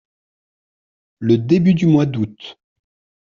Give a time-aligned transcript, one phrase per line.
[1.19, 2.57] Le début du mois d’août.